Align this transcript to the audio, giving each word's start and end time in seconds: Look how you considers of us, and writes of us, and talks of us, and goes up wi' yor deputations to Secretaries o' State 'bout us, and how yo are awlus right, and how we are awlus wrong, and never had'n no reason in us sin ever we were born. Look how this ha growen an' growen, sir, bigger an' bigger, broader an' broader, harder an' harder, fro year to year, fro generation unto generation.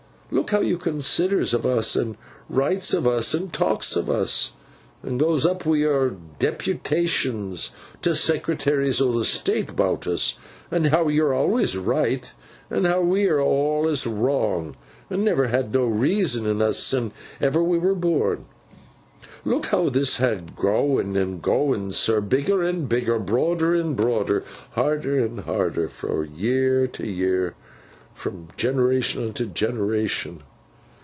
Look 0.33 0.51
how 0.51 0.61
you 0.61 0.77
considers 0.77 1.53
of 1.53 1.65
us, 1.65 1.93
and 1.93 2.15
writes 2.49 2.93
of 2.93 3.05
us, 3.05 3.33
and 3.33 3.51
talks 3.51 3.97
of 3.97 4.09
us, 4.09 4.53
and 5.03 5.19
goes 5.19 5.45
up 5.45 5.65
wi' 5.65 5.79
yor 5.79 6.15
deputations 6.39 7.69
to 8.01 8.15
Secretaries 8.15 9.01
o' 9.01 9.23
State 9.23 9.75
'bout 9.75 10.07
us, 10.07 10.35
and 10.71 10.87
how 10.87 11.09
yo 11.09 11.25
are 11.25 11.33
awlus 11.33 11.75
right, 11.75 12.31
and 12.69 12.87
how 12.87 13.01
we 13.01 13.27
are 13.27 13.39
awlus 13.41 14.05
wrong, 14.05 14.77
and 15.09 15.25
never 15.25 15.47
had'n 15.49 15.73
no 15.73 15.83
reason 15.85 16.45
in 16.45 16.61
us 16.61 16.79
sin 16.79 17.11
ever 17.41 17.61
we 17.61 17.77
were 17.77 17.93
born. 17.93 18.45
Look 19.43 19.65
how 19.65 19.89
this 19.89 20.19
ha 20.19 20.35
growen 20.55 21.17
an' 21.21 21.41
growen, 21.41 21.91
sir, 21.91 22.21
bigger 22.21 22.63
an' 22.63 22.85
bigger, 22.85 23.19
broader 23.19 23.75
an' 23.75 23.95
broader, 23.95 24.45
harder 24.71 25.21
an' 25.21 25.39
harder, 25.39 25.89
fro 25.89 26.21
year 26.21 26.87
to 26.87 27.05
year, 27.05 27.55
fro 28.13 28.45
generation 28.57 29.23
unto 29.23 29.45
generation. 29.47 30.43